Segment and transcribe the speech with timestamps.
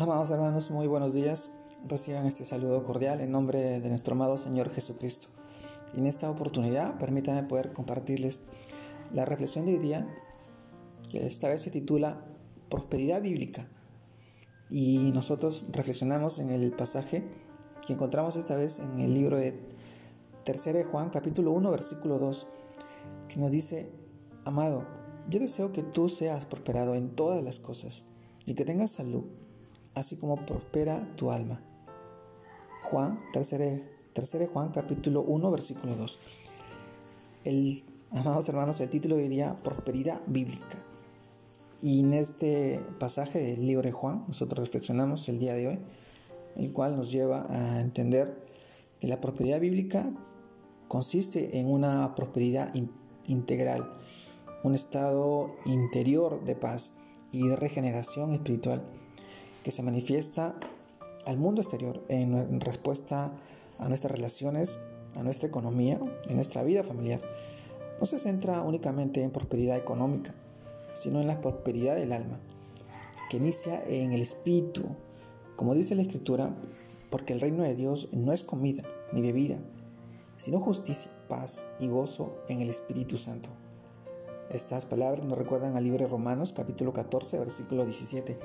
[0.00, 1.54] Amados hermanos, muy buenos días.
[1.88, 5.26] Reciban este saludo cordial en nombre de nuestro amado Señor Jesucristo.
[5.92, 8.42] Y en esta oportunidad, permítanme poder compartirles
[9.12, 10.06] la reflexión de hoy día,
[11.10, 12.24] que esta vez se titula
[12.70, 13.66] Prosperidad Bíblica.
[14.70, 17.24] Y nosotros reflexionamos en el pasaje
[17.84, 19.60] que encontramos esta vez en el libro de
[20.44, 22.46] 3 de Juan, capítulo 1, versículo 2,
[23.26, 23.90] que nos dice,
[24.44, 24.86] Amado,
[25.28, 28.04] yo deseo que tú seas prosperado en todas las cosas
[28.46, 29.24] y que tengas salud
[29.98, 31.60] así como prospera tu alma.
[32.84, 36.18] Juan, 3 Juan, capítulo 1, versículo 2.
[37.44, 40.78] El, amados hermanos, el título de día, Prosperidad Bíblica.
[41.82, 45.78] Y en este pasaje del libro de Juan, nosotros reflexionamos el día de hoy,
[46.56, 48.46] el cual nos lleva a entender
[49.00, 50.10] que la prosperidad bíblica
[50.88, 52.72] consiste en una prosperidad
[53.26, 53.92] integral,
[54.64, 56.94] un estado interior de paz
[57.30, 58.84] y de regeneración espiritual
[59.68, 60.58] que se manifiesta
[61.26, 63.34] al mundo exterior en respuesta
[63.78, 64.78] a nuestras relaciones,
[65.14, 67.20] a nuestra economía y nuestra vida familiar.
[68.00, 70.34] No se centra únicamente en prosperidad económica,
[70.94, 72.40] sino en la prosperidad del alma,
[73.28, 74.86] que inicia en el espíritu,
[75.54, 76.56] como dice la escritura,
[77.10, 79.58] porque el reino de Dios no es comida ni bebida,
[80.38, 83.50] sino justicia, paz y gozo en el Espíritu Santo.
[84.48, 88.38] Estas palabras nos recuerdan al libro de Romanos capítulo 14 versículo 17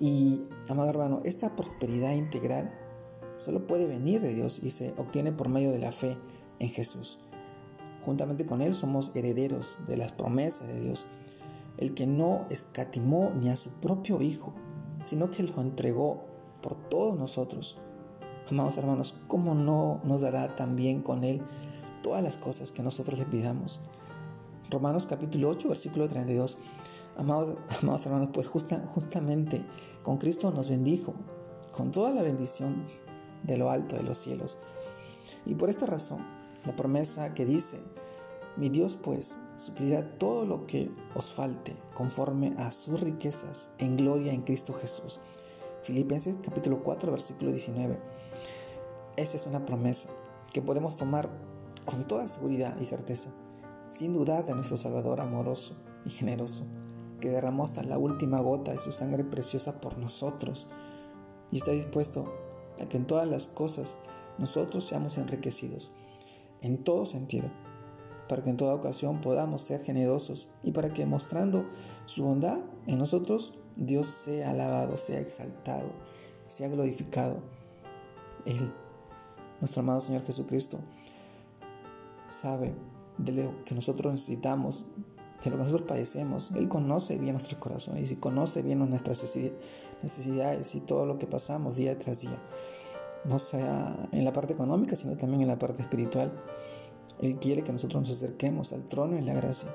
[0.00, 2.72] y, amado hermano, esta prosperidad integral
[3.36, 6.16] solo puede venir de Dios y se obtiene por medio de la fe
[6.58, 7.18] en Jesús.
[8.04, 11.06] Juntamente con Él somos herederos de las promesas de Dios,
[11.76, 14.54] el que no escatimó ni a su propio Hijo,
[15.02, 16.24] sino que lo entregó
[16.62, 17.78] por todos nosotros.
[18.50, 21.42] Amados hermanos, ¿cómo no nos dará también con Él
[22.02, 23.80] todas las cosas que nosotros le pidamos?
[24.70, 26.58] Romanos capítulo 8, versículo 32
[27.82, 29.64] Amados, hermanos, pues justamente
[30.04, 31.14] con Cristo nos bendijo
[31.72, 32.84] con toda la bendición
[33.42, 34.58] de lo alto de los cielos.
[35.44, 36.24] Y por esta razón,
[36.64, 37.80] la promesa que dice,
[38.56, 44.32] mi Dios pues suplirá todo lo que os falte conforme a sus riquezas en gloria
[44.32, 45.20] en Cristo Jesús.
[45.82, 47.98] Filipenses capítulo 4 versículo 19.
[49.16, 50.08] Esta es una promesa
[50.52, 51.28] que podemos tomar
[51.84, 53.30] con toda seguridad y certeza,
[53.88, 55.74] sin dudar de nuestro Salvador amoroso
[56.04, 56.64] y generoso
[57.18, 60.68] que derramó hasta la última gota de su sangre preciosa por nosotros
[61.50, 62.32] y está dispuesto
[62.80, 63.96] a que en todas las cosas
[64.38, 65.90] nosotros seamos enriquecidos,
[66.60, 67.50] en todo sentido,
[68.28, 71.66] para que en toda ocasión podamos ser generosos y para que mostrando
[72.06, 75.90] su bondad en nosotros, Dios sea alabado, sea exaltado,
[76.46, 77.40] sea glorificado.
[78.44, 78.72] Él,
[79.60, 80.78] nuestro amado Señor Jesucristo,
[82.28, 82.74] sabe
[83.16, 84.86] de lo que nosotros necesitamos
[85.44, 86.50] de lo que nosotros padecemos.
[86.52, 89.24] Él conoce bien nuestros corazones y conoce bien nuestras
[90.02, 92.38] necesidades y todo lo que pasamos día tras día.
[93.24, 96.32] No sea en la parte económica, sino también en la parte espiritual.
[97.20, 99.68] Él quiere que nosotros nos acerquemos al trono en la gracia,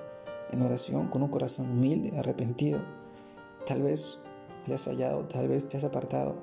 [0.51, 2.81] en oración, con un corazón humilde, arrepentido.
[3.65, 4.19] Tal vez
[4.65, 6.35] le has fallado, tal vez te has apartado,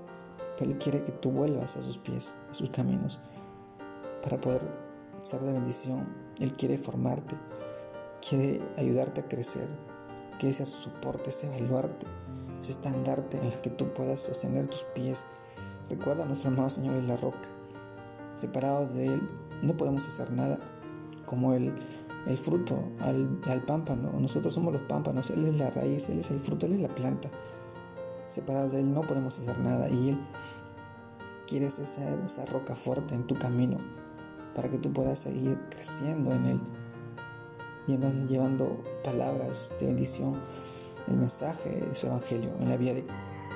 [0.58, 3.18] pero Él quiere que tú vuelvas a sus pies, a sus caminos,
[4.22, 4.62] para poder
[5.22, 6.06] ser de bendición.
[6.38, 7.34] Él quiere formarte
[8.26, 9.68] quiere ayudarte a crecer,
[10.38, 12.06] quiere ser soporte, ese evaluarte,
[12.60, 15.26] ese estandarte en el que tú puedas sostener tus pies.
[15.88, 17.48] Recuerda, nuestro amado Señor es la roca.
[18.38, 19.28] Separados de Él
[19.62, 20.58] no podemos hacer nada,
[21.26, 21.74] como el,
[22.26, 24.12] el fruto al, al pámpano.
[24.18, 26.94] Nosotros somos los pámpanos, Él es la raíz, Él es el fruto, Él es la
[26.94, 27.30] planta.
[28.28, 30.18] Separados de Él no podemos hacer nada y Él
[31.46, 33.78] quiere ser esa roca fuerte en tu camino
[34.54, 36.60] para que tú puedas seguir creciendo en Él
[37.86, 40.40] llevando palabras de bendición,
[41.08, 43.04] el mensaje de su evangelio en la vida de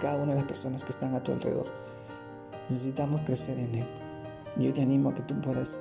[0.00, 1.66] cada una de las personas que están a tu alrededor.
[2.68, 3.86] Necesitamos crecer en Él.
[4.56, 5.78] Y yo te animo a que tú puedas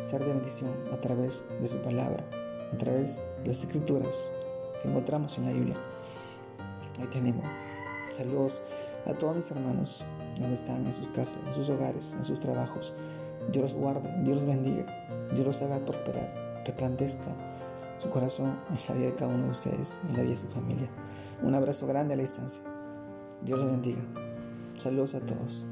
[0.00, 2.24] ser de bendición a través de su palabra,
[2.72, 4.30] a través de las escrituras
[4.80, 5.76] que encontramos en la Biblia.
[7.00, 7.42] Hoy te animo.
[8.12, 8.62] Saludos
[9.06, 10.04] a todos mis hermanos
[10.38, 12.94] donde están en sus casas, en sus hogares, en sus trabajos.
[13.52, 14.86] Dios los guarde, Dios los bendiga,
[15.34, 17.34] Dios los haga prosperar, resplandezca
[17.98, 20.48] su corazón en la vida de cada uno de ustedes, en la vida de su
[20.48, 20.88] familia.
[21.42, 22.62] Un abrazo grande a la distancia.
[23.42, 24.02] Dios los bendiga.
[24.78, 25.66] Saludos a todos.